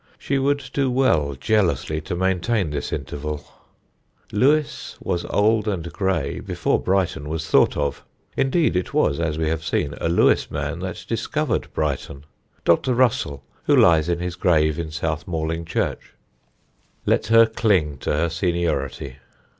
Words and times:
She 0.17 0.39
would 0.39 0.67
do 0.73 0.89
well 0.89 1.35
jealously 1.35 2.01
to 2.01 2.15
maintain 2.15 2.71
this 2.71 2.91
interval. 2.91 3.45
Lewes 4.31 4.97
was 4.99 5.25
old 5.25 5.67
and 5.67 5.93
grey 5.93 6.39
before 6.39 6.81
Brighton 6.81 7.29
was 7.29 7.47
thought 7.47 7.77
of 7.77 8.03
(indeed, 8.35 8.75
it 8.75 8.95
was, 8.95 9.19
as 9.19 9.37
we 9.37 9.47
have 9.49 9.63
seen, 9.63 9.93
a 10.01 10.09
Lewes 10.09 10.49
man 10.49 10.79
that 10.79 11.05
discovered 11.07 11.71
Brighton 11.75 12.25
Dr. 12.65 12.95
Russell, 12.95 13.43
who 13.65 13.75
lies 13.75 14.09
in 14.09 14.17
his 14.17 14.35
grave 14.35 14.79
in 14.79 14.89
South 14.89 15.27
Malling 15.27 15.65
church); 15.65 16.13
let 17.05 17.27
her 17.27 17.45
cling 17.45 17.99
to 17.99 18.11
her 18.11 18.29
seniority. 18.29 19.17